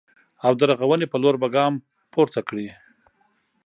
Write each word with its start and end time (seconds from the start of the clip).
او 0.45 0.51
د 0.59 0.61
رغونې 0.71 1.07
په 1.09 1.17
لور 1.23 1.35
به 1.41 1.47
ګام 1.55 1.73
پورته 2.13 2.39
کړي 2.49 2.67